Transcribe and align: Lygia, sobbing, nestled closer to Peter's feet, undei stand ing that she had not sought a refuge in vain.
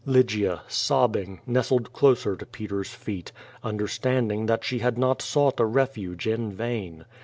Lygia, 0.03 0.63
sobbing, 0.67 1.39
nestled 1.45 1.93
closer 1.93 2.35
to 2.35 2.43
Peter's 2.47 2.89
feet, 2.89 3.31
undei 3.63 3.87
stand 3.87 4.31
ing 4.31 4.47
that 4.47 4.63
she 4.63 4.79
had 4.79 4.97
not 4.97 5.21
sought 5.21 5.59
a 5.59 5.65
refuge 5.65 6.25
in 6.25 6.51
vain. 6.51 7.05